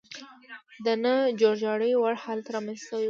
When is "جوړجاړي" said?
1.39-1.91